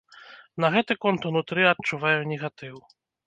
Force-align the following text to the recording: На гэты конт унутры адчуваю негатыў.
На 0.63 0.71
гэты 0.75 0.93
конт 1.03 1.27
унутры 1.31 1.67
адчуваю 1.73 2.17
негатыў. 2.35 2.75